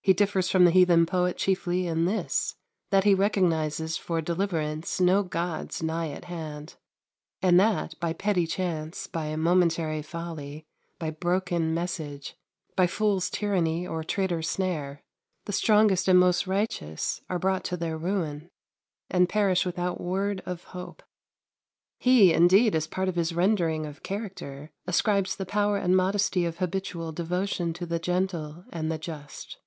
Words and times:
He 0.00 0.14
differs 0.14 0.48
from 0.48 0.64
the 0.64 0.70
heathen 0.70 1.04
poet 1.04 1.36
chiefly 1.36 1.86
in 1.86 2.06
this, 2.06 2.54
that 2.88 3.04
he 3.04 3.12
recognizes 3.14 3.98
for 3.98 4.22
deliverance 4.22 5.02
no 5.02 5.22
gods 5.22 5.82
nigh 5.82 6.10
at 6.12 6.24
hand, 6.24 6.76
and 7.42 7.60
that, 7.60 7.92
by 8.00 8.14
petty 8.14 8.46
chance, 8.46 9.06
by 9.06 9.36
momentary 9.36 10.00
folly, 10.00 10.64
by 10.98 11.10
broken 11.10 11.74
message, 11.74 12.36
by 12.74 12.86
fool's 12.86 13.28
tyranny, 13.28 13.86
or 13.86 14.02
traitor's 14.02 14.48
snare, 14.48 15.02
the 15.44 15.52
strongest 15.52 16.08
and 16.08 16.18
most 16.18 16.46
righteous 16.46 17.20
are 17.28 17.38
brought 17.38 17.62
to 17.64 17.76
their 17.76 17.98
ruin, 17.98 18.48
and 19.10 19.28
perish 19.28 19.66
without 19.66 20.00
word 20.00 20.42
of 20.46 20.64
hope. 20.72 21.02
He, 21.98 22.32
indeed, 22.32 22.74
as 22.74 22.86
part 22.86 23.10
of 23.10 23.16
his 23.16 23.34
rendering 23.34 23.84
of 23.84 24.02
character, 24.02 24.70
ascribes 24.86 25.36
the 25.36 25.44
power 25.44 25.76
and 25.76 25.94
modesty 25.94 26.46
of 26.46 26.60
habitual 26.60 27.12
devotion 27.12 27.74
to 27.74 27.84
the 27.84 27.98
gentle 27.98 28.64
and 28.72 28.90
the 28.90 28.96
just. 28.96 29.54